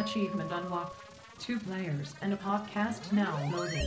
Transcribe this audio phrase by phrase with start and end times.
[0.00, 0.96] Achievement unlocked.
[1.38, 3.86] Two players and a podcast now loading.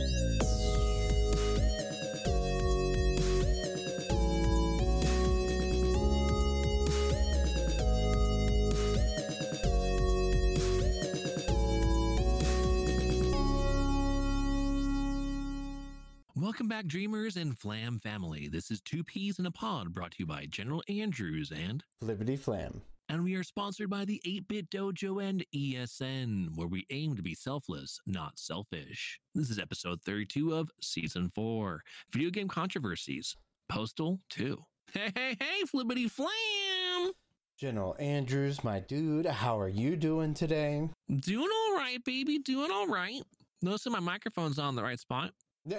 [16.36, 18.46] Welcome back, dreamers and Flam family.
[18.46, 22.36] This is Two Peas in a Pod brought to you by General Andrews and Liberty
[22.36, 22.82] Flam.
[23.14, 27.32] And we are sponsored by the 8-Bit Dojo and ESN, where we aim to be
[27.32, 29.20] selfless, not selfish.
[29.36, 31.80] This is episode 32 of season 4,
[32.12, 33.36] Video Game Controversies,
[33.68, 34.60] Postal 2.
[34.92, 37.12] Hey, hey, hey, Flippity Flam!
[37.56, 40.88] General Andrews, my dude, how are you doing today?
[41.08, 43.22] Doing all right, baby, doing all right.
[43.62, 45.30] Noticing my microphone's on the right spot.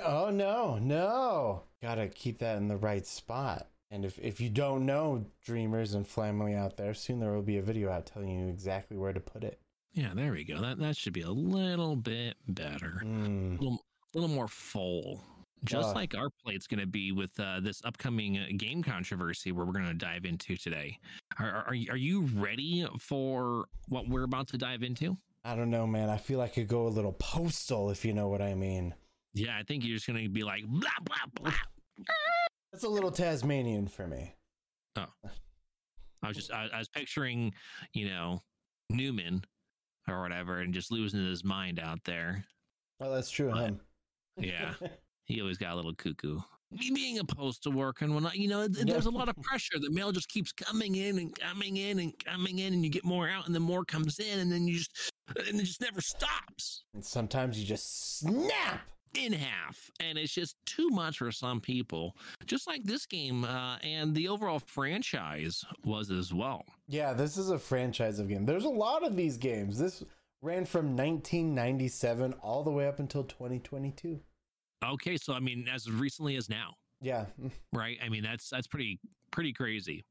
[0.05, 1.63] Oh no, no.
[1.81, 3.67] Gotta keep that in the right spot.
[3.95, 7.57] And if, if you don't know, dreamers and family out there, soon there will be
[7.59, 9.57] a video out telling you exactly where to put it.
[9.93, 10.59] Yeah, there we go.
[10.59, 13.01] That that should be a little bit better.
[13.05, 15.23] Mm, little, little more full.
[15.63, 19.65] Just like our plate's going to be with uh, this upcoming uh, game controversy where
[19.65, 20.99] we're going to dive into today.
[21.39, 25.17] Are, are, are you- ready for what we're about to dive into?
[25.45, 26.09] I don't know, man.
[26.09, 28.93] I feel like I could go a little postal, if you know what I mean.
[29.33, 32.05] Yeah, I think you're just going to be like, blah, blah, blah.
[32.75, 34.35] That's a little Tasmanian for me.
[34.97, 35.05] Oh,
[36.21, 37.53] I was just, I, I was picturing,
[37.93, 38.41] you know,
[38.89, 39.45] Newman
[40.09, 42.43] or whatever and just losing his mind out there.
[42.99, 43.71] Oh, that's true, huh?
[44.35, 44.73] Yeah.
[45.23, 46.39] he always got a little cuckoo.
[46.69, 49.79] Me being a postal worker and whatnot, you know, th- there's a lot of pressure.
[49.79, 53.05] The mail just keeps coming in and coming in and coming in, and you get
[53.05, 54.91] more out, and then more comes in, and then you just,
[55.47, 58.81] and it just never stops and sometimes you just snap.
[59.17, 62.15] In half, and it's just too much for some people.
[62.45, 66.63] Just like this game, uh, and the overall franchise was as well.
[66.87, 68.45] Yeah, this is a franchise of game.
[68.45, 69.77] There's a lot of these games.
[69.77, 70.03] This
[70.41, 74.19] ran from 1997 all the way up until 2022.
[74.83, 76.75] Okay, so I mean, as recently as now.
[77.01, 77.25] Yeah.
[77.73, 77.97] right?
[78.03, 78.99] I mean, that's that's pretty
[79.31, 80.05] pretty crazy.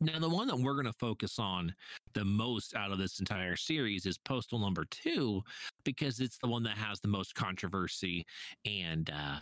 [0.00, 1.74] Now, the one that we're going to focus on
[2.14, 5.42] the most out of this entire series is Postal Number Two,
[5.84, 8.24] because it's the one that has the most controversy
[8.64, 9.40] and uh,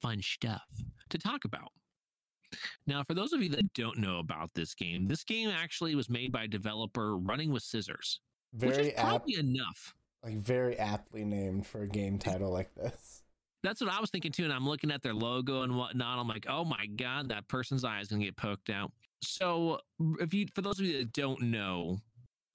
[0.00, 0.62] fun stuff
[1.10, 1.70] to talk about.
[2.86, 6.08] Now, for those of you that don't know about this game, this game actually was
[6.08, 8.20] made by developer Running with Scissors,
[8.58, 9.94] which is apt, probably enough.
[10.24, 13.22] like very aptly named for a game title like this.
[13.62, 14.44] That's what I was thinking too.
[14.44, 16.18] And I'm looking at their logo and whatnot.
[16.18, 18.92] I'm like, oh my God, that person's eye is going to get poked out.
[19.22, 19.80] So,
[20.18, 21.98] if you, for those of you that don't know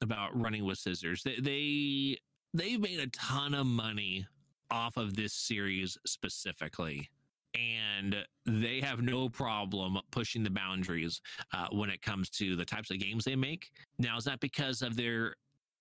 [0.01, 2.17] about running with scissors, they, they,
[2.53, 4.25] they've made a ton of money
[4.71, 7.09] off of this series specifically.
[7.53, 11.21] And they have no problem pushing the boundaries
[11.53, 13.71] uh, when it comes to the types of games they make.
[13.97, 15.35] Now, is that because of their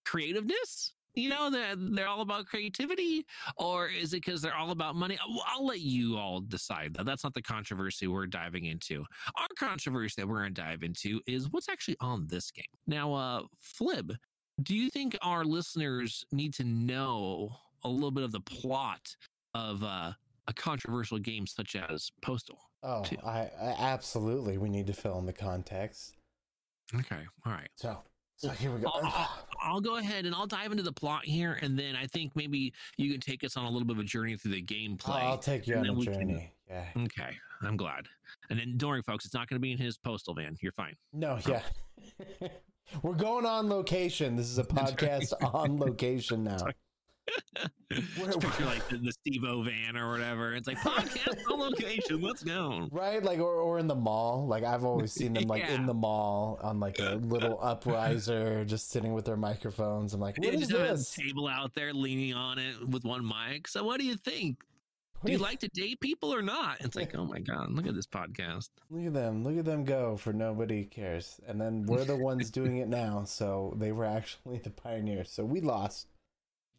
[0.05, 0.93] creativeness?
[1.15, 3.25] You know, they're, they're all about creativity
[3.57, 5.17] or is it because they're all about money?
[5.23, 7.07] I'll, I'll let you all decide that.
[7.07, 9.05] That's not the controversy we're diving into.
[9.37, 12.65] Our controversy that we're going to dive into is what's actually on this game.
[12.87, 14.17] Now, uh, Flib,
[14.63, 17.51] do you think our listeners need to know
[17.85, 19.15] a little bit of the plot
[19.55, 20.13] of uh,
[20.49, 22.59] a controversial game such as Postal?
[22.83, 23.05] Oh.
[23.25, 24.59] I, I absolutely.
[24.59, 26.15] We need to fill in the context.
[26.95, 27.71] Okay, all right.
[27.77, 27.99] So,
[28.37, 28.91] so here we go.
[28.93, 32.07] I'll, I'll- I'll go ahead and I'll dive into the plot here, and then I
[32.07, 34.63] think maybe you can take us on a little bit of a journey through the
[34.63, 35.23] gameplay.
[35.23, 36.51] I'll take you on a we can- journey.
[36.69, 36.85] Yeah.
[36.97, 38.07] Okay, I'm glad.
[38.51, 40.57] And then don't worry, folks, it's not going to be in his postal van.
[40.61, 40.97] You're fine.
[41.13, 41.61] No, yeah.
[43.03, 44.37] We're going on location.
[44.37, 46.59] This is a podcast on location now.
[47.93, 50.55] Just picture like the, the Steve O van or whatever.
[50.55, 52.21] It's like podcast on location.
[52.21, 52.89] Let's go.
[52.91, 54.47] Right, like or, or in the mall.
[54.47, 55.75] Like I've always seen them like Yeah.
[55.75, 60.12] in the mall on like a little upriser, just sitting with their microphones.
[60.15, 61.11] I'm like, what is just this?
[61.15, 63.69] table out there leaning on it with one mic.
[63.69, 64.65] So what do you think?
[65.21, 66.79] What Do you like to date people or not?
[66.81, 68.69] It's like, oh my god, look at this podcast.
[68.91, 71.41] Look at them, look at them go for nobody cares.
[71.47, 75.31] And then we're the ones doing it now, so they were actually the pioneers.
[75.31, 76.09] So we lost.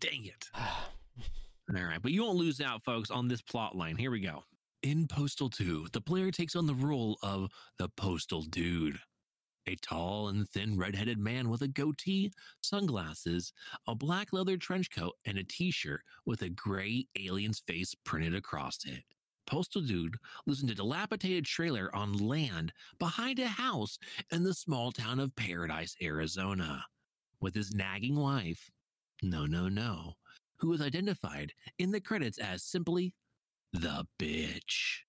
[0.05, 0.49] Dang it.
[0.55, 3.95] All right, but you won't lose out, folks, on this plot line.
[3.95, 4.43] Here we go.
[4.83, 7.49] In Postal 2, the player takes on the role of
[7.79, 8.99] the Postal Dude,
[9.65, 12.31] a tall and thin red-headed man with a goatee,
[12.61, 13.51] sunglasses,
[13.87, 18.85] a black leather trench coat, and a t-shirt with a gray alien's face printed across
[18.85, 19.01] it.
[19.47, 23.97] Postal Dude lives in a dilapidated trailer on land behind a house
[24.31, 26.85] in the small town of Paradise, Arizona,
[27.41, 28.69] with his nagging wife,
[29.21, 30.13] no, no, no,
[30.57, 33.13] who is identified in the credits as simply
[33.73, 34.99] the bitch.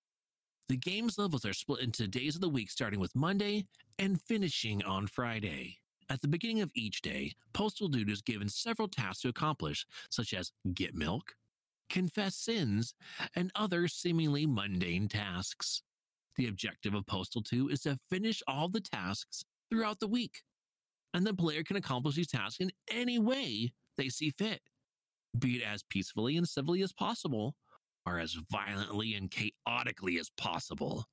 [0.69, 3.65] The game's levels are split into days of the week, starting with Monday
[3.97, 5.77] and finishing on Friday.
[6.09, 10.33] At the beginning of each day, Postal Dude is given several tasks to accomplish, such
[10.33, 11.35] as get milk,
[11.89, 12.93] confess sins,
[13.35, 15.83] and other seemingly mundane tasks.
[16.37, 20.43] The objective of Postal 2 is to finish all the tasks throughout the week,
[21.13, 24.61] and the player can accomplish these tasks in any way they see fit,
[25.37, 27.55] be it as peacefully and civilly as possible,
[28.05, 31.05] or as violently and chaotically as possible.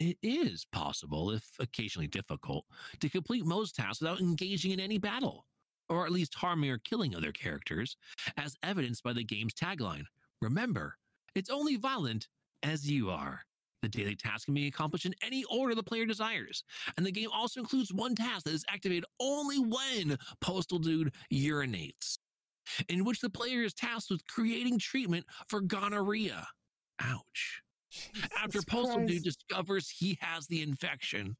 [0.00, 2.64] It is possible, if occasionally difficult,
[3.00, 5.46] to complete most tasks without engaging in any battle,
[5.88, 7.96] or at least harming or killing other characters,
[8.36, 10.04] as evidenced by the game's tagline
[10.42, 10.96] Remember,
[11.36, 12.26] it's only violent
[12.64, 13.42] as you are.
[13.82, 16.64] The daily task can be accomplished in any order the player desires,
[16.96, 22.18] and the game also includes one task that is activated only when Postal Dude urinates,
[22.88, 26.46] in which the player is tasked with creating treatment for gonorrhea.
[27.00, 27.62] Ouch.
[28.36, 31.36] After Jesus Postal Dude discovers he has the infection.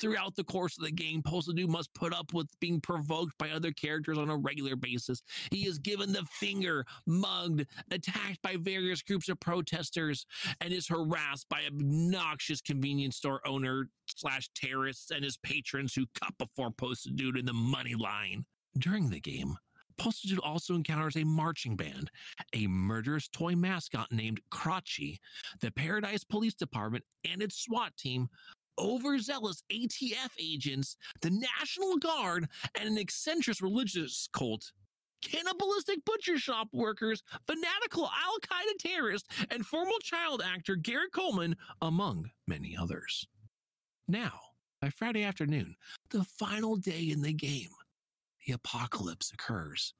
[0.00, 3.50] Throughout the course of the game, Postal Dude must put up with being provoked by
[3.50, 5.22] other characters on a regular basis.
[5.50, 10.26] He is given the finger, mugged, attacked by various groups of protesters,
[10.60, 16.36] and is harassed by obnoxious convenience store owner slash terrorists and his patrons who cut
[16.38, 18.44] before Postal Dude in the money line.
[18.78, 19.56] During the game,
[19.98, 22.10] Postal also encounters a marching band,
[22.54, 25.18] a murderous toy mascot named Crotchy,
[25.60, 28.28] the Paradise Police Department and its SWAT team,
[28.78, 32.48] overzealous ATF agents, the National Guard,
[32.78, 34.72] and an eccentric religious cult.
[35.22, 42.30] Cannibalistic butcher shop workers, fanatical Al Qaeda terrorist, and former child actor Gary Coleman, among
[42.46, 43.26] many others.
[44.06, 44.40] Now,
[44.80, 45.74] by Friday afternoon,
[46.10, 47.70] the final day in the game,
[48.46, 49.92] the apocalypse occurs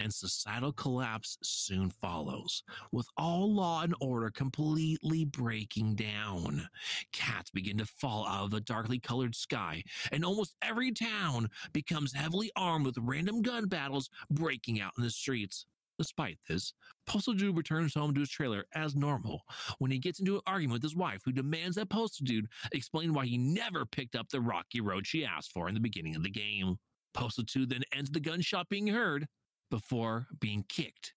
[0.00, 2.62] and societal collapse soon follows,
[2.92, 6.68] with all law and order completely breaking down.
[7.12, 12.12] Cats begin to fall out of the darkly colored sky, and almost every town becomes
[12.12, 15.66] heavily armed with random gun battles breaking out in the streets.
[15.98, 16.74] Despite this,
[17.06, 19.42] Postal Dude returns home to his trailer as normal
[19.78, 23.12] when he gets into an argument with his wife, who demands that Postal Dude explain
[23.12, 26.22] why he never picked up the rocky road she asked for in the beginning of
[26.22, 26.78] the game.
[27.14, 29.26] Postal 2 then ends the gunshot being heard
[29.70, 31.14] before being kicked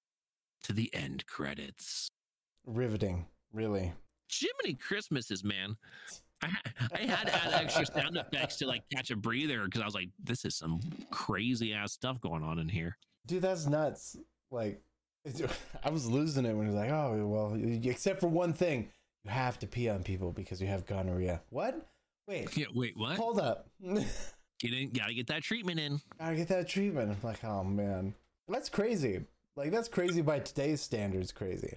[0.64, 2.10] to the end credits.
[2.66, 3.94] Riveting, really.
[4.32, 5.76] Jiminy Christmases, man.
[6.44, 6.50] I,
[6.94, 9.94] I had to add extra sound effects to like catch a breather because I was
[9.94, 10.80] like, this is some
[11.12, 12.98] crazy ass stuff going on in here.
[13.28, 14.18] Dude, that's nuts.
[14.50, 14.82] Like,
[15.84, 18.90] I was losing it when it was like, oh, well, except for one thing.
[19.24, 21.42] You have to pee on people because you have gonorrhea.
[21.50, 21.88] What?
[22.28, 23.18] Wait, Yeah, wait, what?
[23.18, 23.70] hold up.
[24.62, 26.00] Get in, gotta get that treatment in.
[26.20, 27.10] Gotta get that treatment.
[27.12, 28.14] I'm like, oh, man.
[28.48, 29.22] That's crazy.
[29.56, 31.74] Like, that's crazy by today's standards, crazy.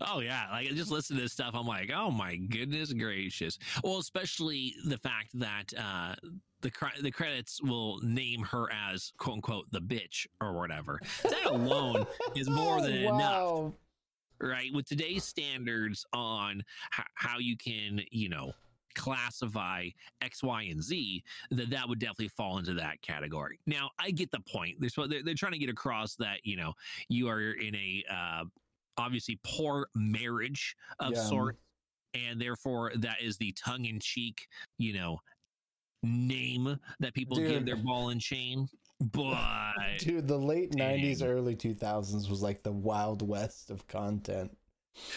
[0.00, 1.50] Oh yeah, like I just listen to this stuff.
[1.54, 3.58] I'm like, oh my goodness gracious.
[3.82, 6.14] Well, especially the fact that uh,
[6.60, 11.00] the cre- the credits will name her as quote unquote the bitch or whatever.
[11.24, 13.72] That alone is more than enough,
[14.40, 14.72] right?
[14.72, 16.62] With today's standards on
[16.96, 18.52] h- how you can, you know,
[18.98, 19.88] classify
[20.20, 21.22] X, Y, and Z,
[21.52, 23.58] that that would definitely fall into that category.
[23.66, 24.76] Now, I get the point.
[24.80, 26.74] They're, they're, they're trying to get across that you know
[27.08, 28.44] you are in a uh,
[28.98, 31.22] obviously poor marriage of Yeah.
[31.22, 31.58] sorts,
[32.14, 34.46] and therefore that is the tongue in cheek,
[34.78, 35.18] you know,
[36.02, 38.68] name that people give their ball and chain.
[39.00, 44.56] But Dude, the late 90s, early 2000s was like the wild west of content.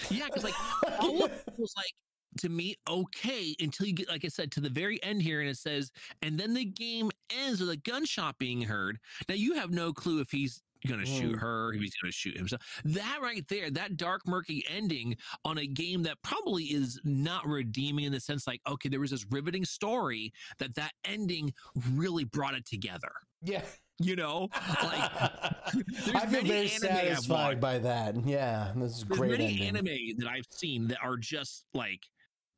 [0.10, 0.54] yeah, because like
[1.00, 1.94] all of it was like
[2.40, 5.50] to me okay until you get like I said to the very end here and
[5.50, 9.00] it says and then the game ends with a gunshot being heard.
[9.28, 11.40] Now you have no clue if he's gonna shoot Mm.
[11.40, 12.62] her, if he's gonna shoot himself.
[12.86, 18.06] That right there, that dark murky ending on a game that probably is not redeeming
[18.06, 21.54] in the sense like okay, there was this riveting story that that ending
[21.94, 23.12] really brought it together.
[23.44, 23.62] Yeah.
[24.00, 24.48] You know,
[24.82, 25.12] like
[26.16, 28.16] I feel very satisfied by that.
[28.26, 29.88] Yeah, this is There's great many ending.
[29.88, 32.02] anime that I've seen that are just like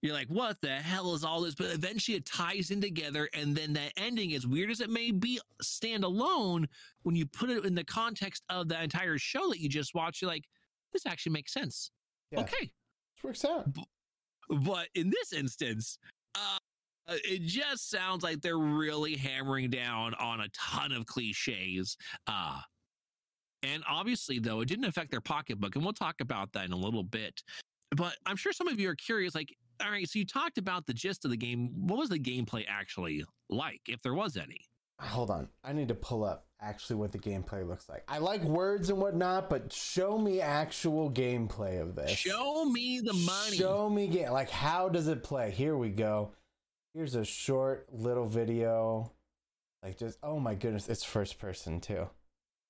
[0.04, 1.56] you're like, what the hell is all this?
[1.56, 5.12] But eventually it ties in together, and then that ending, as weird as it may
[5.12, 6.68] be, stand alone.
[7.04, 10.22] When you put it in the context of the entire show that you just watched,
[10.22, 10.44] you're like,
[10.92, 11.90] this actually makes sense.
[12.32, 12.42] Yeah.
[12.42, 12.66] Okay,
[13.16, 13.66] This works out.
[14.50, 15.98] but in this instance,
[16.36, 16.58] uh,
[17.08, 21.96] it just sounds like they're really hammering down on a ton of cliches.
[22.28, 22.60] Uh,
[23.64, 26.78] and obviously, though, it didn't affect their pocketbook, and we'll talk about that in a
[26.78, 27.42] little bit.
[27.96, 30.86] But I'm sure some of you are curious, like, all right, so you talked about
[30.86, 31.88] the gist of the game.
[31.88, 34.62] What was the gameplay actually like, if there was any?
[35.00, 35.50] Hold on.
[35.64, 38.04] I need to pull up actually what the gameplay looks like.
[38.08, 42.12] I like words and whatnot, but show me actual gameplay of this.
[42.12, 43.58] Show me the money.
[43.58, 44.32] Show me game.
[44.32, 45.52] Like, how does it play?
[45.52, 46.32] Here we go.
[46.94, 49.12] Here's a short little video.
[49.84, 52.08] Like just oh my goodness, it's first person too.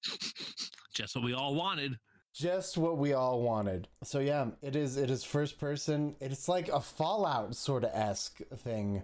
[0.93, 1.97] Just what we all wanted.
[2.33, 3.87] Just what we all wanted.
[4.03, 6.15] So yeah, it is it is first person.
[6.19, 9.03] It's like a Fallout sort of esque thing.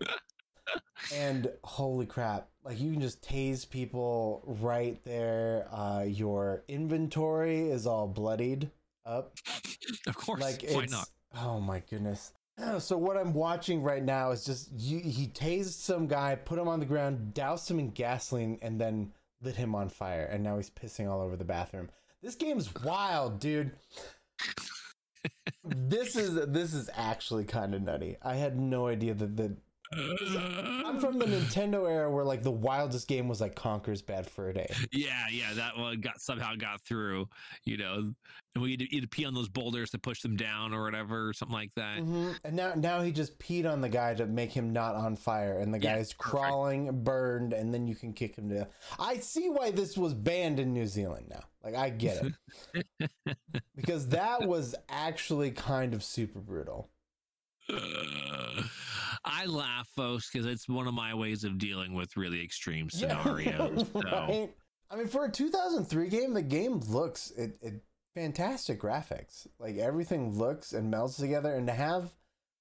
[1.13, 5.67] and holy crap, like you can just tase people right there.
[5.71, 8.71] Uh your inventory is all bloodied
[9.05, 9.37] up.
[10.07, 10.41] Of course.
[10.41, 11.09] like Why not?
[11.37, 12.33] Oh my goodness.
[12.79, 16.67] So what I'm watching right now is just you, he tased some guy, put him
[16.67, 20.25] on the ground, doused him in gasoline, and then lit him on fire.
[20.25, 21.89] And now he's pissing all over the bathroom.
[22.21, 23.71] This game's wild, dude.
[25.63, 28.17] this is this is actually kind of nutty.
[28.21, 29.55] I had no idea that the
[29.91, 34.53] I'm from the Nintendo era where like the wildest game was like Conker's Bad Fur
[34.53, 34.71] Day.
[34.91, 37.27] Yeah, yeah, that one got somehow got through,
[37.65, 38.13] you know,
[38.55, 40.73] and we had to, you had to pee on those boulders to push them down
[40.73, 41.99] or whatever, or something like that.
[41.99, 42.37] Mhm.
[42.43, 45.57] And now now he just peed on the guy to make him not on fire,
[45.59, 46.19] and the Yeah, guy's perfect.
[46.37, 48.69] crawling, burned, and then you can kick him to death.
[48.99, 51.43] I see why this was banned in New Zealand now.
[51.63, 52.23] Like I get
[52.75, 53.09] it
[53.75, 56.89] because that was actually kind of super brutal.
[57.71, 58.63] Uh,
[59.23, 63.85] I laugh, folks, because it's one of my ways of dealing with really extreme scenarios.
[63.93, 64.01] so.
[64.01, 64.49] right?
[64.91, 67.81] I mean, for a 2003 game, the game looks it, it
[68.15, 69.47] fantastic graphics.
[69.59, 72.13] Like everything looks and melds together, and to have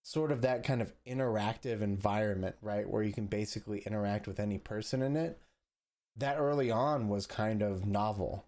[0.02, 4.58] sort of that kind of interactive environment, right, where you can basically interact with any
[4.58, 5.38] person in it.
[6.16, 8.46] That early on was kind of novel,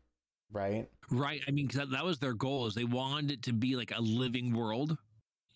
[0.50, 0.88] right?
[1.10, 1.40] Right.
[1.46, 4.00] I mean, that, that was their goal is they wanted it to be like a
[4.00, 4.96] living world,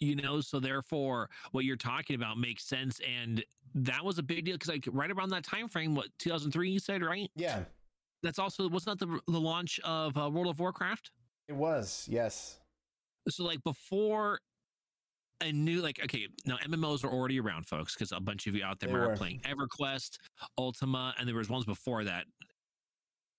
[0.00, 0.40] you know.
[0.40, 4.68] So therefore, what you're talking about makes sense, and that was a big deal because
[4.68, 7.30] like right around that time frame, what 2003 you said, right?
[7.36, 7.64] Yeah,
[8.22, 11.10] That's also wasn't that the the launch of uh, World of Warcraft?
[11.48, 12.06] it was.
[12.10, 12.58] Yes.
[13.28, 14.38] So like before.
[15.42, 18.64] a new like okay now mmos are already around folks because a bunch of you
[18.64, 19.16] out there They are were.
[19.16, 20.18] playing everquest
[20.56, 22.24] ultima and there was ones before that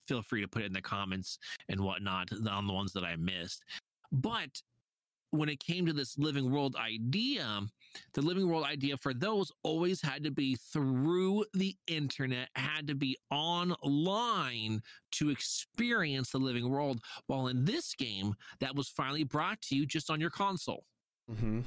[0.08, 3.16] feel free to put it in the comments and whatnot on the ones that i
[3.16, 3.64] missed
[4.12, 4.62] but
[5.38, 7.62] when it came to this living world idea
[8.14, 12.96] the living world idea for those always had to be through the internet had to
[12.96, 19.62] be online to experience the living world while in this game that was finally brought
[19.62, 20.86] to you just on your console
[21.32, 21.62] Mm-hmm.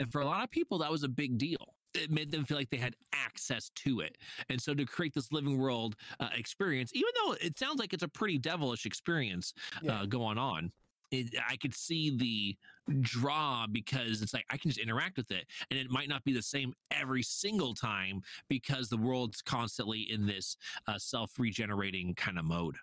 [0.00, 1.74] and for a lot of people, that was a big deal.
[1.94, 4.18] It made them feel like they had access to it.
[4.50, 8.02] And so to create this living world uh, experience, even though it sounds like it's
[8.02, 10.00] a pretty devilish experience Yeah.
[10.02, 10.72] uh, going on,
[11.12, 12.56] it, I could see the
[13.00, 15.46] draw because it's like I can just interact with it.
[15.70, 20.26] And it might not be the same every single time because the world's constantly in
[20.26, 20.56] this
[20.88, 22.76] uh, self regenerating kind of mode.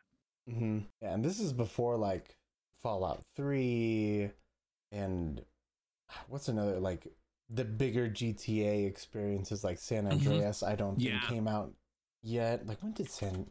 [0.50, 0.80] Mm-hmm.
[1.02, 2.36] Yeah, and this is before like
[2.82, 4.32] Fallout 3
[4.92, 5.42] and
[6.28, 7.08] what's another like
[7.50, 10.12] the bigger GTA experiences like San Mhm.
[10.14, 10.64] Andreas.
[10.64, 11.28] I don't think Yeah.
[11.28, 11.74] came out
[12.22, 12.66] yet.
[12.68, 13.50] Like when did San?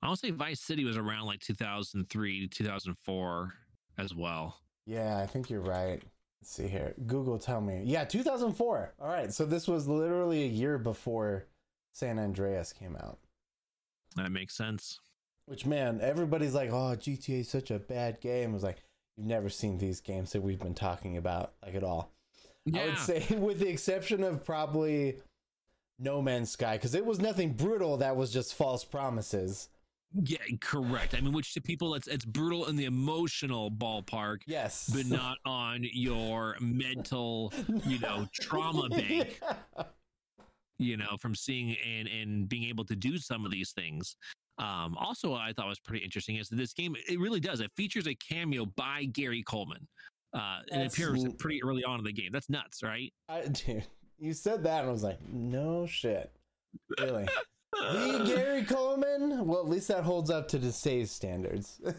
[0.00, 3.54] I would say Vice City was around like 2003, 2004
[3.98, 4.60] as well.
[4.86, 6.02] Yeah, I think you're right.
[6.40, 6.94] Let's see here.
[7.06, 7.82] Google, tell me.
[7.84, 8.94] Yeah, 2004.
[9.00, 11.46] All right, so this was literally a year before
[11.92, 13.18] San Andreas came out.
[14.16, 15.00] That makes sense.
[15.46, 18.82] Which man, everybody's like, "Oh, GTA is such a bad game." I was like,
[19.16, 22.12] "You've never seen these games that we've been talking about like at all."
[22.74, 25.20] I would say, with the exception of probably
[25.98, 27.96] No Man's Sky, because it was nothing brutal.
[27.96, 29.68] That was just false promises.
[30.14, 31.14] Yeah, correct.
[31.14, 35.38] I mean, which to people, it's it's brutal in the emotional ballpark, Yes, but not
[35.44, 37.52] on your mental,
[37.84, 39.40] you know, trauma bank.
[39.42, 39.84] Yeah.
[40.78, 44.16] You know, from seeing and and being able to do some of these things.
[44.58, 47.60] Um, also, what I thought was pretty interesting is that this game it really does.
[47.60, 49.86] It features a cameo by Gary Coleman.
[50.32, 52.30] Uh, and it appears pretty early on in the game.
[52.32, 53.12] That's nuts, right?
[53.28, 53.86] I, dude,
[54.18, 56.30] you said that, and I was like, "No shit,
[56.98, 57.26] really."
[57.72, 59.46] The Gary Coleman.
[59.46, 61.80] Well, at least that holds up to the save standards.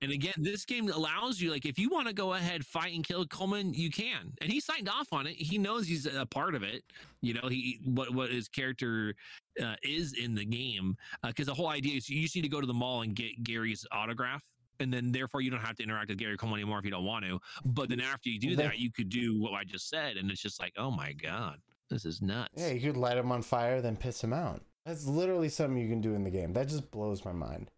[0.00, 3.02] And again, this game allows you, like, if you want to go ahead, fight and
[3.02, 4.32] kill Coleman, you can.
[4.40, 5.34] And he signed off on it.
[5.34, 6.84] He knows he's a part of it.
[7.20, 9.16] You know, he what what his character
[9.60, 10.96] uh, is in the game.
[11.26, 13.42] Because the whole idea is you just need to go to the mall and get
[13.42, 14.44] Gary's autograph.
[14.78, 17.04] And then, therefore, you don't have to interact with Gary Coleman anymore if you don't
[17.04, 17.40] want to.
[17.64, 20.30] But then, after you do Then- that, you could do what I just said, and
[20.30, 21.58] it's just like, oh my god,
[21.90, 22.52] this is nuts.
[22.56, 24.62] yeah, you could light him on fire, then piss him out.
[24.86, 26.52] That's literally something you can do in the game.
[26.54, 27.70] That just blows my mind.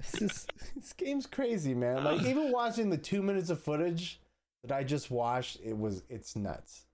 [0.00, 2.02] This is this game's crazy, man.
[2.02, 4.20] Like even watching the two minutes of footage
[4.64, 6.86] that I just watched, it was it's nuts.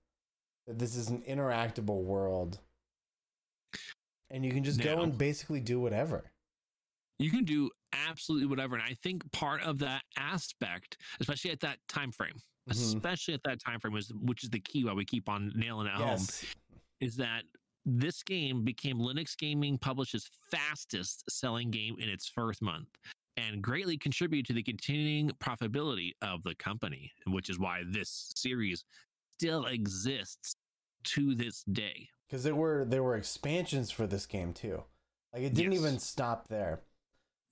[0.67, 2.59] That this is an interactable world,
[4.29, 6.23] and you can just go and basically do whatever.
[7.19, 7.69] you can do
[8.07, 12.35] absolutely whatever and i think part of that aspect especially at that time frame
[12.69, 12.71] Mhm.
[12.71, 15.87] especially at that time frame was which is the key why we keep on nailing
[15.87, 16.19] it home
[17.01, 17.43] is that
[17.85, 22.87] this game became Linux Game Publishing's fastest selling game in its first month
[23.37, 28.83] and greatly contributed to the continuing profitability of the company, which is why this series
[29.37, 30.55] still exists
[31.03, 32.07] to this day.
[32.27, 34.83] Because there were there were expansions for this game too.
[35.33, 35.81] Like it didn't Yes.
[35.81, 36.81] even stop there.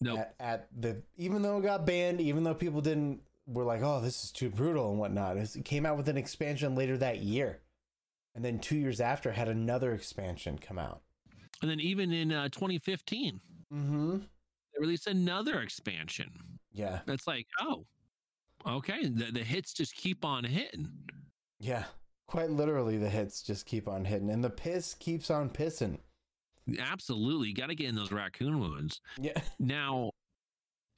[0.01, 3.81] No, At, at the even though it got banned, even though people didn't were like,
[3.81, 5.35] oh, this is too brutal and whatnot.
[5.37, 7.59] It came out with an expansion later that year,
[8.35, 11.01] and then two years after had another expansion come out.
[11.61, 13.39] and then even in uh, 2015,
[13.73, 14.17] Mm-hmm.
[14.17, 16.31] they released another expansion.
[16.71, 17.85] Yeah, that's like, oh,
[18.65, 20.89] okay, the, the hits just keep on hitting.
[21.59, 21.83] yeah.
[22.27, 25.97] Quite literally, the hits just keep on hitting, and the piss keeps on pissing.
[26.79, 29.01] Absolutely, got to get in those raccoon wounds.
[29.19, 29.39] Yeah.
[29.59, 30.11] Now,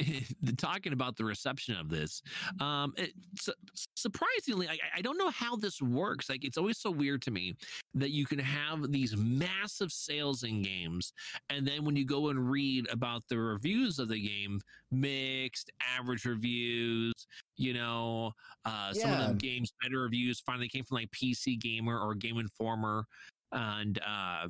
[0.57, 2.21] talking about the reception of this,
[2.59, 3.53] um, it, su-
[3.95, 6.29] surprisingly, I, I don't know how this works.
[6.29, 7.55] Like, it's always so weird to me
[7.93, 11.13] that you can have these massive sales in games,
[11.49, 16.25] and then when you go and read about the reviews of the game, mixed, average
[16.25, 17.13] reviews.
[17.57, 18.33] You know,
[18.65, 22.37] uh, some of the games better reviews finally came from like PC Gamer or Game
[22.37, 23.05] Informer,
[23.51, 24.47] and uh,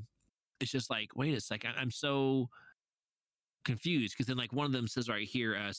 [0.60, 2.50] it's just like, wait a second, I'm so
[3.64, 5.72] confused because then like one of them says right here uh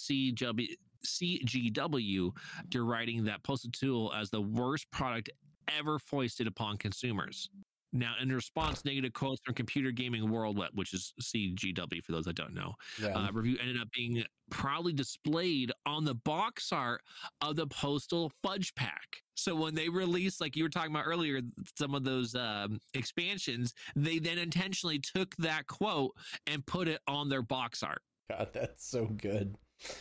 [1.05, 2.33] cgw
[2.71, 5.31] they're writing that postal 2 as the worst product
[5.79, 7.49] ever foisted upon consumers
[7.93, 12.37] now in response negative quotes from computer gaming world which is cgw for those that
[12.37, 13.09] don't know Yeah.
[13.09, 17.03] uh, review ended up being proudly displayed on the box art
[17.41, 21.41] of the postal fudge pack so when they released like you were talking about earlier
[21.79, 26.13] some of those um, expansions they then intentionally took that quote
[26.47, 29.57] and put it on their box art God, that's so good.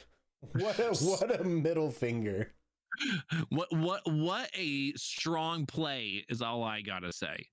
[0.53, 2.53] What a what a middle finger.
[3.49, 7.45] what what what a strong play is all I gotta say.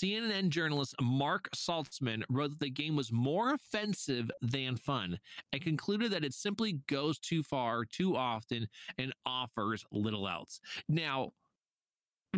[0.00, 5.18] CNN journalist Marc Saltzman wrote that the game was more offensive than fun
[5.52, 10.60] and concluded that it simply goes too far too often and offers little else.
[10.88, 11.32] Now,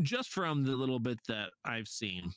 [0.01, 2.31] just from the little bit that I've seen,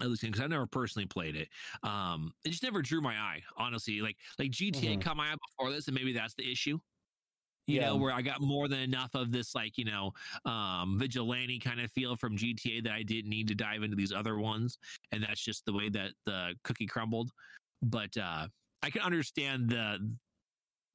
[0.00, 1.48] at least because I've never personally played it,
[1.82, 3.44] um, it just never drew my eye.
[3.56, 5.00] Honestly, like like GTA Mhm.
[5.00, 6.78] caught my eye before this, and maybe that's the issue
[7.68, 7.88] you Yeah.
[7.88, 10.12] know where i got more than enough of this like you know
[10.44, 14.12] um vigilante kind of feel from gta that i didn't need to dive into these
[14.12, 14.78] other ones
[15.12, 17.30] and that's just the way that the cookie crumbled.
[17.82, 18.48] But uh
[18.82, 20.16] i can understand the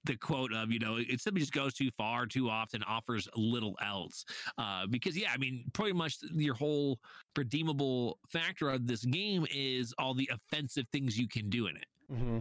[0.06, 3.78] the quote of you know it simply just goes too far too often offers little
[3.82, 4.26] else.
[4.58, 7.00] Uh because yeah i mean pretty much your whole
[7.38, 11.86] redeemable factor of this game is all the offensive things you can do in it.
[12.10, 12.40] Hmm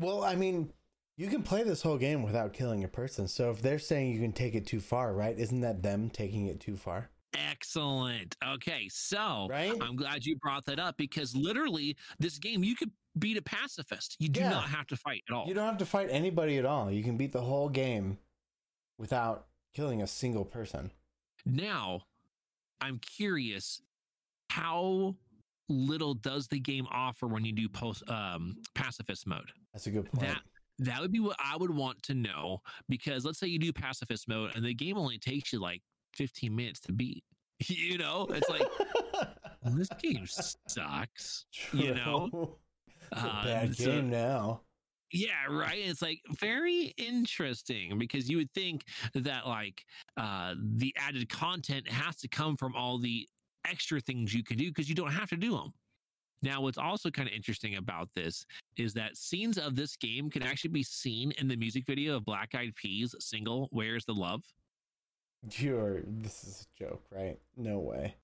[0.00, 0.72] Well, I mean,
[1.18, 3.28] you can play this whole game without killing a person.
[3.28, 5.38] So if they're saying you can take it too far, right?
[5.38, 7.10] Isn't that them taking it too far?
[7.34, 9.74] excellent okay so Right?
[9.82, 14.16] I'm glad you brought that up because literally, this game you could beat a pacifist.
[14.18, 14.48] You do Yeah.
[14.50, 15.46] not have to fight at all.
[15.46, 16.90] You don't have to fight anybody at all.
[16.90, 18.18] You can beat the whole game
[18.96, 20.90] without killing a single person.
[21.44, 22.04] Now,
[22.80, 23.82] I'm curious
[24.50, 25.16] how
[25.68, 29.52] little does the game offer when you do post um, pacifist mode?
[29.72, 30.26] That's a good point.
[30.28, 30.42] That
[30.78, 34.28] that would be what I would want to know because let's say you do pacifist
[34.28, 35.82] mode and the game only takes you like
[36.14, 37.24] 15 minutes to beat.
[37.66, 38.62] You know, it's like
[39.64, 40.24] this game
[40.68, 41.46] sucks.
[41.72, 42.56] you know?
[43.10, 44.60] Uh, bad so- game now.
[45.10, 45.78] Yeah, right.
[45.78, 49.82] It's like very interesting because you would think that like
[50.18, 53.26] uh the added content has to come from all the
[53.66, 55.72] extra things you can do because you don't have to do them.
[56.42, 58.44] Now, what's also kind of interesting about this
[58.76, 62.24] is that scenes of this game can actually be seen in the music video of
[62.24, 64.42] Black Eyed Peas single "Where's the Love."
[65.52, 67.38] You're this is a joke, right?
[67.56, 68.16] No way.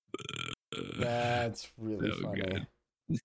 [0.98, 2.66] That's really So funny.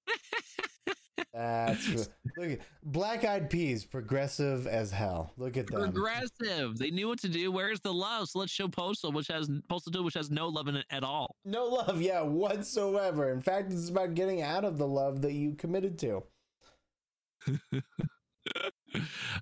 [1.33, 1.41] good.
[1.41, 2.05] That's re-
[2.37, 5.33] look at Black Eyed Peas, progressive as hell.
[5.37, 5.91] Look at them.
[5.91, 6.77] Progressive.
[6.77, 7.51] They knew what to do.
[7.51, 8.29] Where's the love?
[8.29, 11.03] So let's show Postal, which has Postal 2, which has no love in it at
[11.03, 11.35] all.
[11.45, 13.31] No love, yeah, whatsoever.
[13.31, 16.23] In fact, it's about getting out of the love that you committed to.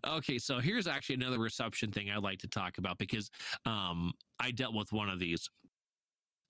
[0.08, 3.30] okay, so here's actually another reception thing I'd like to talk about because
[3.65, 5.50] um, I dealt with one of these.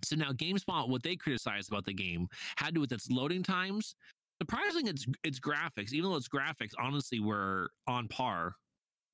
[0.04, 3.42] So now GameSpot, what they criticized about the game had to do with its loading
[3.42, 3.96] times.
[4.42, 8.54] Surprising, its its graphics, even though its graphics honestly were on par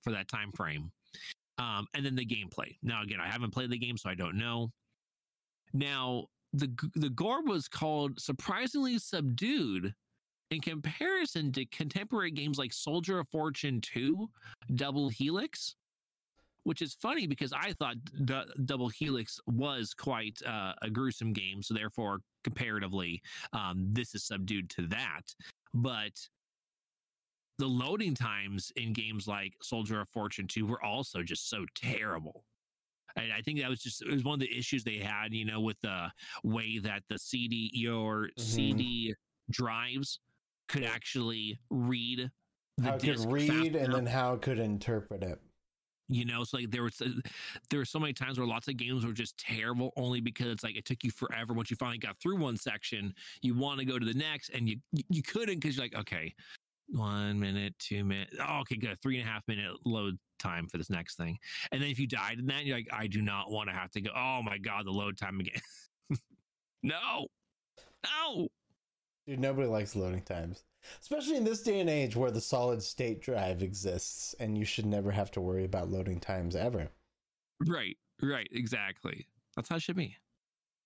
[0.01, 0.91] for that time frame.
[1.57, 2.75] Um, and then the gameplay.
[2.81, 4.71] Now again, I haven't played the game, so I don't know.
[5.73, 9.93] Now the the gore was called surprisingly subdued
[10.51, 14.29] in comparison to contemporary games like Soldier of Fortune 2,
[14.75, 15.75] Double Helix,
[16.63, 17.95] which is funny because I thought
[18.26, 21.62] D- Double Helix was quite uh, a gruesome game.
[21.62, 23.21] So therefore, comparatively,
[23.54, 25.34] um, this is subdued to that.
[25.73, 26.13] But
[27.60, 32.45] the loading times in games like Soldier of Fortune 2 were also just so terrible.
[33.15, 35.45] And I think that was just it was one of the issues they had, you
[35.45, 36.12] know, with the
[36.43, 38.39] way that the CD your Mhm.
[38.39, 39.15] CD
[39.52, 40.19] drives
[40.67, 42.32] could actually read
[42.78, 45.39] the how it could read and then how it could interpret it.
[46.13, 47.10] You know so like there was uh,
[47.69, 50.63] there were so many times where lots of games were just terrible only because it's
[50.63, 51.54] like it took you forever.
[51.54, 54.67] Once you finally got through one section you want to go to the next and
[54.69, 54.78] you
[55.10, 56.34] you- couldn't because you're like okay
[56.89, 58.97] one minute two minutes oh, okay good.
[59.02, 61.38] Three and a half minute load time for this next thing.
[61.71, 63.91] And then if you died in that you're like i do not want to have
[63.91, 65.62] to go oh my god the load time again.
[66.84, 67.28] No.
[68.04, 68.47] No.
[69.26, 70.63] Dude, nobody likes loading times.
[71.02, 74.86] Especially in this day and age where the solid state drive exists and you should
[74.86, 76.89] never have to worry about loading times ever.
[77.65, 80.17] right right exactly that's how it should be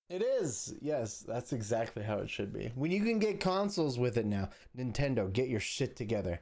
[0.10, 0.74] It is.
[0.82, 2.72] Yes, that's exactly how it should be.
[2.76, 6.40] When you can get consoles with it now, Nintendo, get your shit together.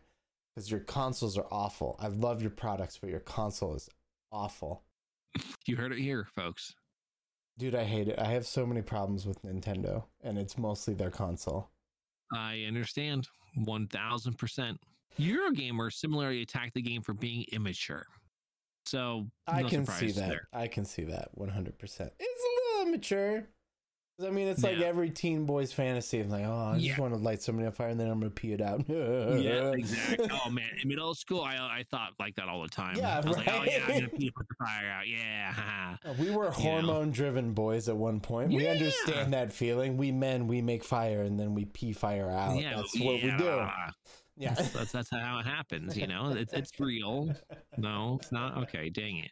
[0.55, 1.97] Because your consoles are awful.
[1.99, 3.89] I love your products, but your console is
[4.31, 4.83] awful.
[5.65, 6.75] you heard it here folks
[7.57, 8.19] Dude, I hate it.
[8.19, 11.69] I have so many problems with Nintendo, and it's mostly their console.
[12.33, 13.27] I understand.
[13.57, 14.77] 1000%.
[15.19, 18.05] Eurogamer similarly attacked the game for being immature.
[18.85, 20.29] So I can see that.
[20.29, 20.47] there.
[20.53, 21.73] I can see that 100%.
[21.73, 23.47] It's a little immature.
[24.25, 24.85] I mean, it's like Yeah.
[24.85, 26.99] every teen boy's fantasy of like, oh, I just Yeah.
[27.01, 28.85] want to light somebody on fire and then I'm going to pee it out.
[28.89, 30.29] Yeah, exactly.
[30.31, 32.95] Oh man, in middle school, I I thought like that all the time.
[32.97, 35.07] Yeah, I was like, oh yeah, I'm gonna pee put the fire out.
[35.07, 35.97] Yeah.
[36.19, 38.53] We were hormone driven boys at one point.
[38.53, 39.97] We understand that feeling.
[39.97, 42.57] We men, we make fire and then we pee fire out.
[42.57, 43.43] yeah, That's what we do.
[43.43, 43.89] yeah.
[44.37, 44.53] Yeah.
[44.53, 45.97] That's, that's that's how it happens.
[45.97, 47.33] You know, it's it's real.
[47.77, 48.57] No, it's not.
[48.63, 49.31] Okay, dang it.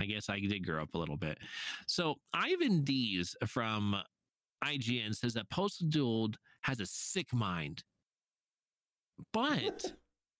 [0.00, 1.38] I guess I did grow up a little bit.
[1.86, 3.96] So Ivan Dees from
[4.64, 7.84] IGN says that Postal Dude has a sick mind.
[9.32, 9.92] But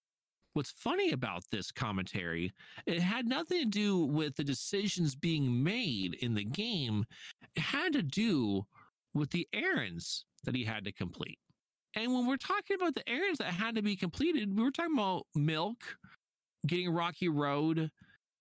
[0.53, 2.53] what's funny about this commentary,
[2.85, 7.05] it had nothing to do with the decisions being made in the game.
[7.55, 8.65] It had to do
[9.13, 11.39] with the errands that he had to complete.
[11.95, 14.95] And when we're talking about the errands that had to be completed, we were talking
[14.95, 15.97] about milk,
[16.65, 17.91] getting Rocky Road,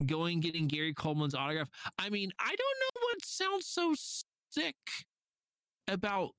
[0.06, 1.70] going getting Gary Coleman's autograph.
[1.98, 3.94] I mean, I don't know what sounds so
[4.50, 4.76] sick
[5.88, 6.30] about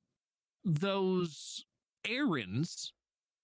[0.64, 1.64] those
[2.08, 2.94] errands.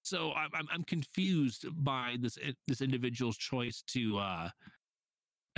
[0.03, 4.49] So I'm I'm, confused by this this individual's choice to uh,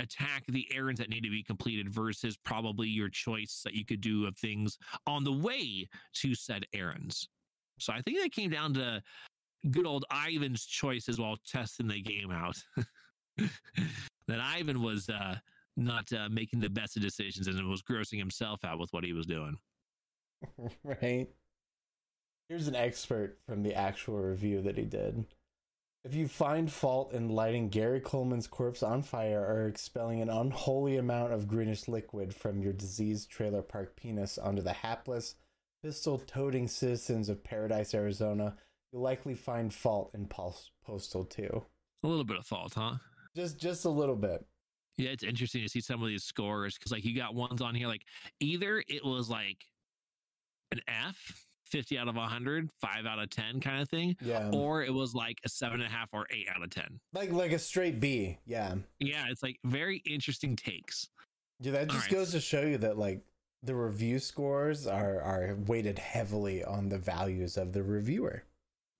[0.00, 4.00] attack the errands that need to be completed versus probably your choice that you could
[4.00, 7.28] do of things on the way to said errands.
[7.78, 9.02] So I think that came down to
[9.70, 12.56] good old Ivan's choices while testing the game out.
[14.30, 15.36] that Ivan was uh,
[15.76, 19.12] not uh, making the best of decisions and was grossing himself out with what he
[19.12, 19.58] was doing.
[20.84, 21.28] right?
[22.48, 25.26] Here's an expert from the actual review that he did.
[26.04, 30.96] If you find fault in lighting Gary Coleman's corpse on fire or expelling an unholy
[30.96, 35.34] amount of greenish liquid from your diseased trailer park penis onto the hapless,
[35.84, 38.56] pistol toting citizens of Paradise, Arizona,
[38.92, 41.64] you'll likely find fault in Pulse Postal 2.
[42.02, 42.94] A little bit of fault, huh?
[43.36, 44.44] Just just a little bit.
[44.96, 47.74] Yeah, it's interesting to see some of these scores because, like, you got ones on
[47.74, 48.02] here like
[48.40, 49.64] either it was like
[50.72, 54.50] an F, 50 out of 100, 5 out of 10 kind of thing, Yeah.
[54.52, 57.00] or it was like a seven and a half or eight out of 10.
[57.12, 58.38] like like a straight B.
[58.44, 58.74] Yeah.
[58.98, 61.08] Yeah, it's like very interesting takes.
[61.60, 63.22] Yeah, that just goes to show you that like
[63.62, 68.44] the review scores are are weighted heavily on the values of the reviewer.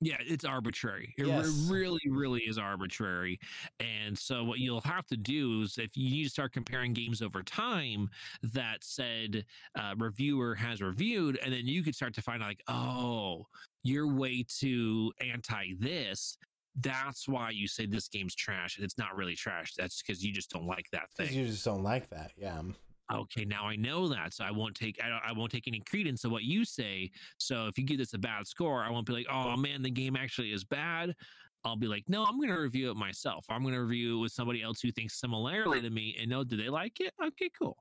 [0.03, 1.15] Yeah, it's arbitrary.
[1.19, 1.69] It Yes.
[1.71, 3.39] really, really is arbitrary.
[3.81, 7.21] And so, what you'll have to do is, if you need to start comparing games
[7.21, 8.09] over time
[8.43, 9.45] that said
[9.79, 13.47] uh, reviewer has reviewed, and then you could start to find out, like, oh,
[13.83, 16.39] you're way too anti this.
[16.77, 19.75] That's why you say this game's trash, and it's not really trash.
[19.77, 21.33] That's because you just don't like that thing.
[21.33, 22.33] you just don't like that.
[22.37, 22.63] Yeah.
[23.13, 26.25] Okay now i know that so i won't take I, I won't take any credence
[26.25, 29.13] of what you say so if you give this a bad score i won't be
[29.13, 31.15] like oh man the game actually is bad.
[31.63, 33.45] I'll be like no i'm going to review it myself.
[33.51, 36.43] I'm going to review it with somebody else who thinks similarly to me and know
[36.43, 37.13] do they like it?
[37.23, 37.77] Okay cool.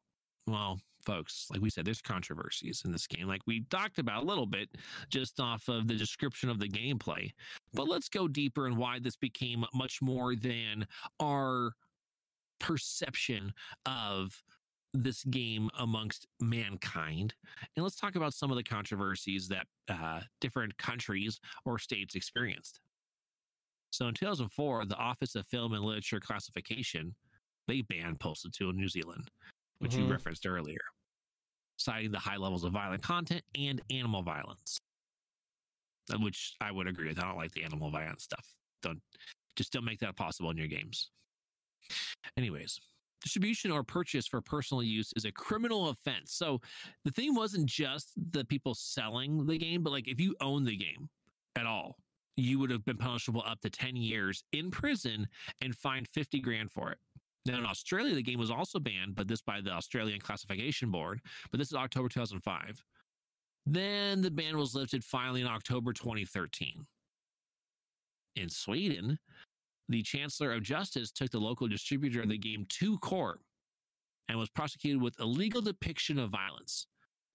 [0.47, 4.25] Well folks like we said there's controversies in this game like we talked about a
[4.25, 4.69] little bit
[5.09, 7.31] just off of the description of the gameplay
[7.73, 10.85] but let's go deeper in why this became much more than
[11.21, 11.71] our
[12.59, 13.53] perception
[13.85, 14.43] of
[14.93, 17.36] this game amongst mankind.
[17.75, 22.80] And let's talk about some of the controversies that uh, different countries or states experienced.
[23.91, 27.15] So in 2004, the Office of Film and Literature Classification
[27.67, 29.30] they banned Postal 2 in New Zealand,
[29.78, 30.12] which you Mhm.
[30.12, 30.80] referenced earlier,
[31.78, 34.80] citing the high levels of violent content and animal violence.
[36.12, 37.19] uh, Which I would agree with.
[37.19, 38.58] I don't like the animal violence stuff.
[38.82, 39.04] Don't
[39.56, 41.12] just don't make that possible in your games.
[42.36, 42.80] Anyways,
[43.21, 46.34] distribution or purchase for personal use is a criminal offense.
[46.34, 46.60] So
[47.05, 50.77] the thing wasn't just the people selling the game, but like if you own the
[50.77, 51.10] game
[51.55, 51.97] at all,
[52.36, 55.27] you would have been punishable up to 10 years in prison
[55.62, 56.97] and fined 50 grand for it.
[57.45, 61.19] Now in Australia, the game was also banned, but this by the Australian Classification Board.
[61.51, 62.84] But this is October 2005.
[63.65, 66.86] Then the ban was lifted finally in October 2013.
[68.36, 69.19] In Sweden,
[69.89, 73.41] the Chancellor of Justice took the local distributor of the game to court
[74.30, 76.86] and was prosecuted with illegal depiction of violence,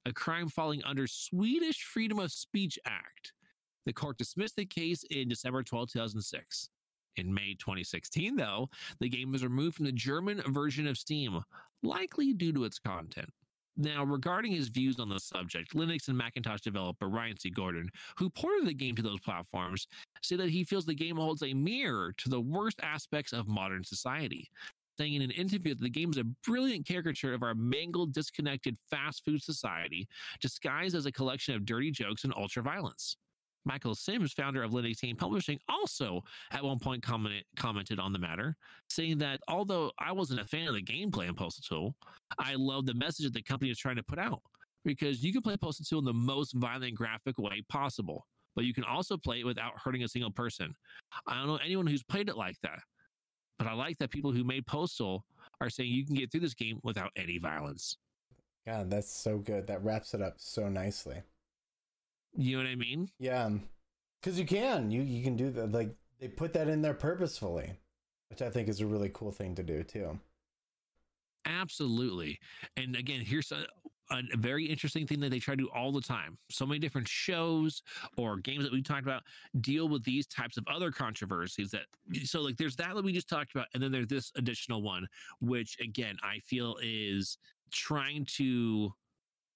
[0.06, 3.32] a crime falling under Swedish Freedom of Speech Act.
[3.86, 6.70] The court dismissed the case in December 12, 2006.
[7.16, 8.68] In May 2016, though,
[9.00, 11.40] the game was removed from the German version of Steam,
[11.82, 13.28] likely due to its content.
[13.76, 17.50] Now, regarding his views on the subject, Linux and Macintosh developer Ryan C.
[17.50, 19.88] Gordon, who ported the game to those platforms,
[20.22, 23.82] said that he feels the game holds a mirror to the worst aspects of modern
[23.82, 24.48] society,
[24.96, 28.76] saying in an interview that the game is a brilliant caricature of our mangled, disconnected
[28.90, 30.06] fast food society,
[30.40, 33.16] disguised as a collection of dirty jokes and ultra violence.
[33.64, 38.18] Michael Simms, founder of Linux Game Publishing, also at one point comment, commented on the
[38.18, 38.56] matter,
[38.88, 41.94] saying that although I wasn't a fan of the gameplay in Postal 2,
[42.38, 44.42] I love the message that the company is trying to put out
[44.84, 48.74] because you can play Postal 2 in the most violent graphic way possible, but you
[48.74, 50.74] can also play it without hurting a single person.
[51.26, 52.80] I don't know anyone who's played it like that,
[53.58, 55.24] but I like that people who made Postal
[55.60, 57.96] are saying you can get through this game without any violence.
[58.66, 59.66] God, that's so good.
[59.66, 61.22] That wraps it up so nicely.
[62.36, 63.08] You know what I mean?
[63.18, 63.50] Yeah,
[64.20, 64.90] because you can.
[64.90, 65.72] You you can do that.
[65.72, 67.72] Like they put that in there purposefully,
[68.30, 70.18] which I think is a really cool thing to do too.
[71.46, 72.38] Absolutely.
[72.76, 73.66] And again, here's a,
[74.10, 76.38] a very interesting thing that they try to do all the time.
[76.50, 77.82] So many different shows
[78.16, 79.22] or games that we talked about
[79.60, 81.82] deal with these types of other controversies that
[82.24, 85.06] so like there's that that we just talked about and then there's this additional one
[85.40, 87.38] which again I feel is
[87.70, 88.92] trying to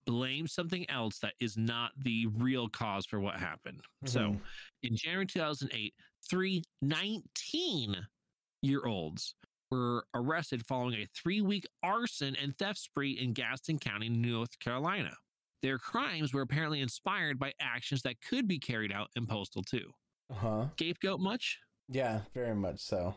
[0.09, 3.83] blame something else that is not the real cause for what happened.
[4.07, 4.41] So Mhm.
[4.85, 5.95] in January 2008,
[6.31, 8.07] three 19
[8.63, 9.35] year olds
[9.71, 15.15] were arrested following a three week arson and theft spree in Gaston County, North Carolina.
[15.61, 19.93] Their crimes were apparently inspired by actions that could be carried out in Postal 2.
[20.31, 20.69] Uh huh.
[20.73, 21.59] Scapegoat much?
[21.89, 23.15] Yeah, very much so.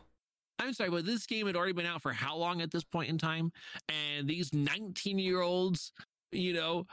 [0.58, 3.08] I'm sorry, but this game had already been out for how long at this point
[3.08, 3.50] in time?
[3.88, 5.92] And these 19 year olds,
[6.32, 6.86] you know,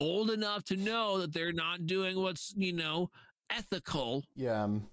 [0.00, 3.10] old enough to know that they're not doing what's, you know,
[3.50, 4.24] ethical.
[4.36, 4.86] Yeah, um,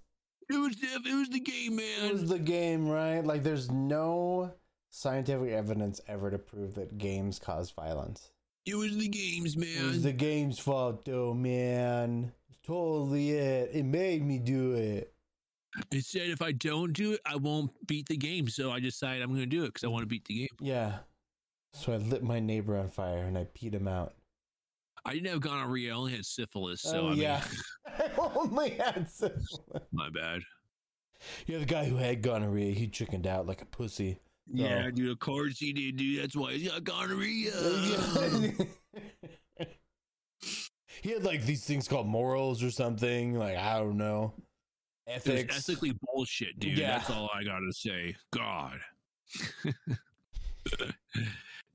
[0.50, 2.06] It was the, it was the game, man.
[2.06, 3.22] it was the game, right?
[3.24, 4.54] Like, there's no
[4.90, 8.32] scientific evidence ever to prove that games cause violence.
[8.66, 9.70] It was the games, man.
[9.78, 12.32] It was the game's fault, though, man.
[12.50, 13.72] It's totally it.
[13.74, 15.14] It made me do it.
[15.92, 18.48] It said if I don't do it, I won't beat the game.
[18.50, 20.48] So I decided I'm going to do it because I want to beat the game.
[20.60, 20.98] Yeah.
[21.74, 24.14] So I lit my neighbor on fire and I peed him out.
[25.06, 25.94] I didn't have gonorrhea.
[25.94, 26.82] I only had syphilis.
[26.82, 27.44] So oh I mean, yeah.
[27.88, 29.60] I only had syphilis.
[29.92, 30.42] my bad.
[31.48, 34.20] Yeah, the guy who had gonorrhea, he chickened out like a pussy.
[34.52, 35.12] Yeah, dude.
[35.12, 36.24] Of course he did, dude.
[36.24, 37.52] That's why he's got gonorrhea.
[37.54, 38.52] Oh,
[41.02, 43.38] he had like these things called morals or something.
[43.38, 44.34] Like I don't know,
[45.08, 45.58] ethics.
[45.58, 46.78] ethically bullshit, dude.
[46.78, 46.98] Yeah.
[46.98, 48.16] That's all I gotta say.
[48.32, 48.80] God.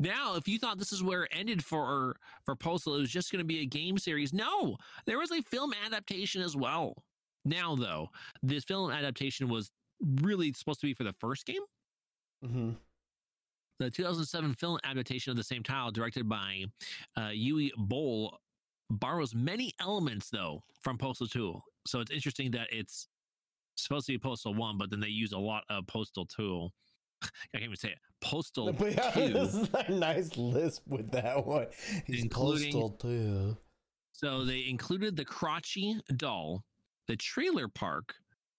[0.00, 3.30] Now, if you thought this is where it ended for for Postal, it was just
[3.30, 4.32] going to be a game series.
[4.32, 4.76] No,
[5.06, 7.04] there was a film adaptation as well.
[7.44, 8.08] Now, though,
[8.42, 9.70] this film adaptation was
[10.22, 11.62] really supposed to be for the first game.
[12.44, 12.70] hmm
[13.78, 16.64] The 2007 film adaptation of the same title, directed by
[17.16, 18.38] uh, Uwe Boll,
[18.90, 21.60] borrows many elements though from Postal 2.
[21.86, 23.08] So it's interesting that it's
[23.76, 26.68] supposed to be Postal 1, but then they use a lot of Postal 2.
[27.24, 27.98] I can't even say it.
[28.20, 29.32] Postal But yeah, 2.
[29.32, 31.66] this is a nice lisp with that one.
[32.06, 33.56] He's Including- postal too.
[34.12, 36.62] So they included the crotchy doll,
[37.08, 38.14] the trailer park,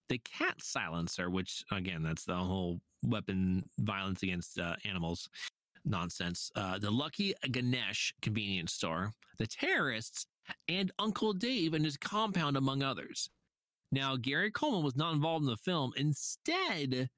[0.09, 5.29] the cat silencer, which again, that's the whole weapon violence against uh, animals
[5.85, 6.51] nonsense.
[6.55, 10.27] Uh, the Lucky Ganesh convenience store, the terrorists,
[10.67, 13.29] and Uncle Dave and his compound, among others.
[13.91, 15.93] Now, Gary Coleman was not involved in the film.
[15.95, 17.09] Instead,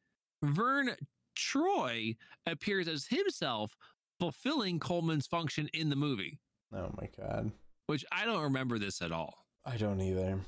[0.43, 0.95] Verne
[1.37, 3.75] Troyer appears as himself,
[4.19, 6.39] fulfilling Coleman's function in the movie,
[6.73, 7.51] Oh my god,
[7.85, 9.45] which I don't remember this at all.
[9.65, 10.39] I don't either.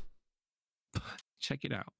[1.39, 1.93] check it out.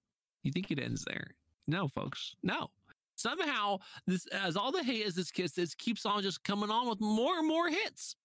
[0.44, 1.28] You think it ends there?
[1.68, 2.36] No, folks.
[2.44, 2.70] No.
[3.16, 6.88] somehow this as all the hate as this kiss this keeps on just coming on
[6.90, 8.16] with more and more hits.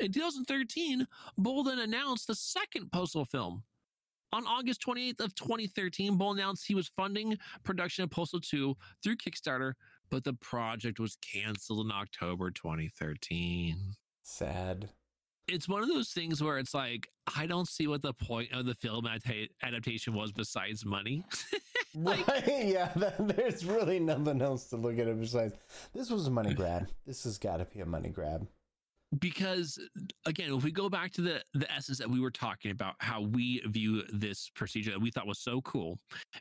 [0.00, 1.06] In 2013,
[1.38, 3.62] Bolden announced the second Postal film.
[4.32, 9.16] On August 28th of 2013, Boll announced he was funding production of Postal 2 through
[9.16, 9.74] Kickstarter,
[10.10, 13.76] but the project was canceled in October 2013.
[14.22, 14.88] Sad.
[15.46, 18.64] It's one of those things where it's like I don't see what the point of
[18.64, 21.24] the film adapta- adaptation was besides money.
[21.96, 22.44] Like- right?
[22.66, 22.90] Yeah,
[23.20, 25.54] there's really nothing else to look at it besides
[25.94, 26.88] this was a money grab.
[27.06, 28.48] This has got to be a money grab.
[29.20, 29.78] because
[30.26, 33.20] again if we go back to the the essence that we were talking about how
[33.22, 36.00] we view this procedure that we thought was so cool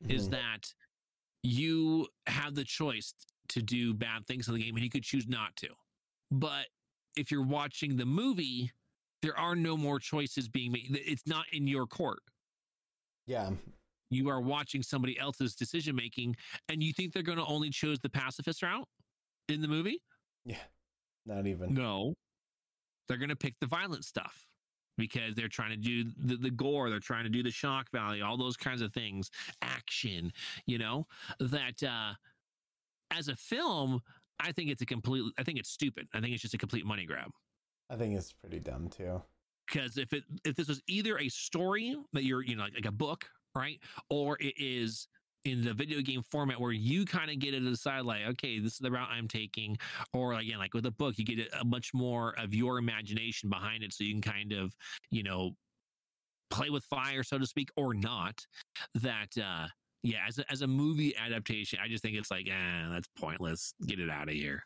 [0.10, 0.32] is Mhm.
[0.32, 0.74] that
[1.44, 3.14] you have the choice
[3.54, 5.70] to do bad things in the game and you could choose not to.
[6.32, 6.68] But
[7.16, 8.72] if you're watching the movie
[9.24, 10.88] there are no more choices being made.
[10.92, 12.20] It's not in your court.
[13.26, 13.52] Yeah,
[14.10, 16.36] you are watching somebody else's decision making
[16.70, 18.88] and you think they're going to only choose the pacifist route
[19.50, 20.02] in the movie?
[20.46, 20.58] Yeah,
[21.26, 21.74] not even.
[21.74, 22.14] no,
[23.08, 24.46] they're going to pick the violent stuff
[24.98, 28.24] because they're trying to do the, the gore, they're trying to do the shock value,
[28.24, 30.32] all those kinds of things, action,
[30.68, 31.08] you know,
[31.40, 32.14] that uh,
[33.18, 34.02] as a film,
[34.40, 36.08] I think it's a complete, I think it's stupid.
[36.14, 37.32] I think it's just a complete money grab.
[37.90, 39.22] I think it's pretty dumb too.
[39.68, 42.86] Because if it if this was either a story that you're you know like, like
[42.86, 45.08] a book right or it is
[45.46, 48.60] in the video game format where you kind of get it to decide like okay
[48.60, 49.78] this is the route i'm taking
[50.14, 53.50] or again like with a book you get a, a much more of your imagination
[53.50, 54.76] behind it so you can kind of
[55.12, 55.52] you know
[56.50, 58.46] play with fire so to speak or not
[58.96, 59.68] that uh
[60.04, 63.74] yeah as a, as a movie adaptation i just think it's like eh, that's pointless
[63.88, 64.64] get it out of here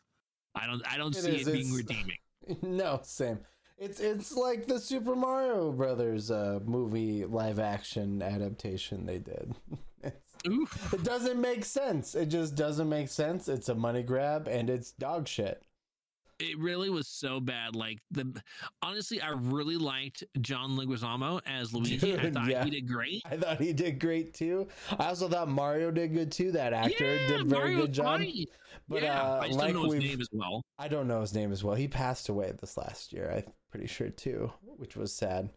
[0.54, 2.18] i don't i don't It see is, it being redeeming
[2.62, 3.38] no, same.
[3.76, 9.54] It's it's like the Super Mario Brothers uh, movie live action adaptation they did.
[10.44, 12.14] It doesn't make sense.
[12.14, 13.48] It just doesn't make sense.
[13.48, 15.64] It's a money grab and it's dog shit.
[16.38, 17.74] It really was so bad.
[17.74, 18.40] Like the
[18.82, 22.16] honestly, I really liked John Leguizamo as Luigi.
[22.18, 22.64] I thought yeah.
[22.64, 23.22] he did great.
[23.24, 24.68] I thought he did great too.
[24.98, 26.52] I also thought Mario did good too.
[26.52, 28.20] That actor yeah, did very Mario good job.
[28.20, 28.44] fine.
[28.88, 30.62] But yeah, uh, I like don't know his name as well.
[30.78, 31.74] I don't know his name as well.
[31.74, 35.50] He passed away this last year, I'm pretty sure too, which was sad.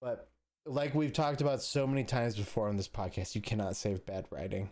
[0.00, 0.28] But
[0.64, 4.26] like we've talked about so many times before on this podcast, you cannot save bad
[4.30, 4.70] writing.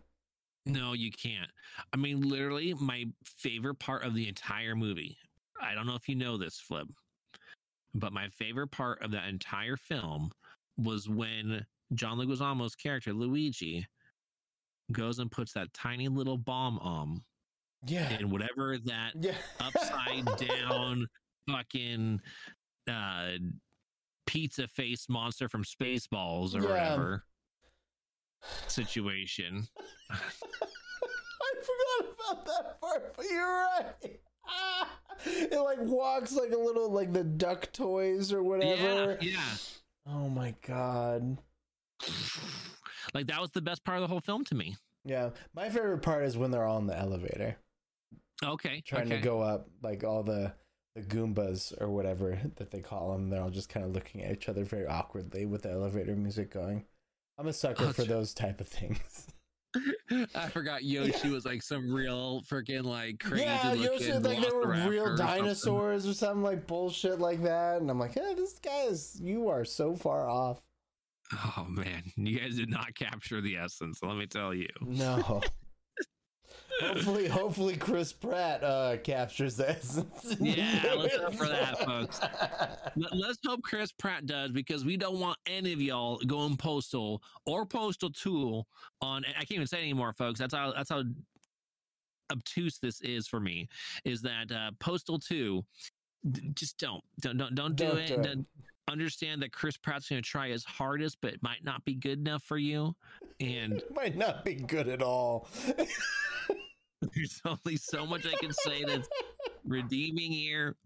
[0.66, 1.50] No, you can't.
[1.92, 5.18] I mean, literally, my favorite part of the entire movie.
[5.60, 6.86] I don't know if you know this, Flip,
[7.94, 10.30] but my favorite part of that entire film
[10.76, 13.86] was when John Leguizamo's character Luigi
[14.92, 17.22] goes and puts that tiny little bomb on
[17.86, 18.10] Yeah.
[18.18, 19.36] in whatever that Yeah.
[19.60, 21.06] upside down
[21.48, 22.20] fucking
[22.88, 23.32] uh
[24.26, 26.68] pizza face monster from Spaceballs or Yeah.
[26.68, 27.24] whatever
[28.68, 29.66] situation.
[30.10, 30.16] I
[31.62, 34.20] forgot about that part, but you're right.
[35.26, 39.18] It like walks like a little like the duck toys or whatever.
[39.20, 39.44] Yeah, yeah.
[40.08, 41.36] Oh my god.
[43.12, 44.76] Like that was the best part of the whole film to me.
[45.04, 45.30] Yeah.
[45.54, 47.56] My favorite part is when they're all in the elevator
[48.42, 48.82] Okay.
[48.86, 49.16] trying okay.
[49.16, 50.54] to go up, like all the
[50.94, 53.28] the Goombas or whatever that they call them.
[53.30, 56.50] They're all just kind of looking at each other very awkwardly with the elevator music
[56.50, 56.84] going.
[57.38, 59.26] I'm a sucker Oh, for those type of things.
[60.34, 64.66] I forgot Yoshi was like some real freaking like crazy yeah, Yoshi, like they were
[64.66, 65.26] velociraptor or real something.
[65.26, 67.80] dinosaurs or something like bullshit like that.
[67.80, 70.60] And I'm like, yeah, this guy is, you are so far off.
[71.32, 74.00] Oh man, you guys did not capture the essence.
[74.02, 74.68] Let me tell you.
[74.80, 75.40] No.
[76.80, 80.00] hopefully, hopefully Chris Pratt uh, captures this.
[80.40, 82.20] Yeah, let's hope for that, folks.
[82.96, 87.22] Let- Let's hope Chris Pratt does because we don't want any of y'all going postal
[87.46, 88.66] or postal tool
[89.02, 89.24] on.
[89.28, 90.38] I can't even say it anymore, folks.
[90.40, 91.02] That's how that's how
[92.32, 93.68] obtuse this is for me.
[94.04, 95.64] Is that uh, postal two?
[96.30, 98.06] d- Just don't don't don't don't do Don't it.
[98.08, 98.22] do it.
[98.22, 98.46] Don't-
[98.88, 102.18] Understand that Chris Pratt's going to try his hardest, but it might not be good
[102.18, 102.96] enough for you.
[103.38, 105.46] And It might not be good at all.
[107.14, 109.08] there's only so much I can say that's
[109.64, 110.76] redeeming here.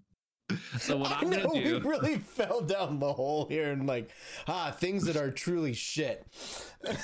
[0.79, 1.79] So what I I'm know going to do?
[1.81, 4.11] we really fell down the hole here and like
[4.47, 6.27] ah things that are truly shit.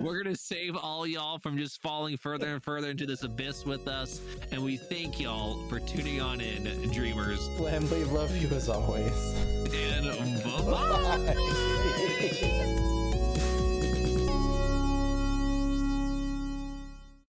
[0.00, 3.86] We're gonna save all y'all from just falling further and further into this abyss with
[3.88, 7.46] us, and we thank y'all for tuning on in, dreamers.
[7.60, 9.12] Lamb, we love you as always.
[9.74, 10.42] And.
[10.66, 12.92] Bye.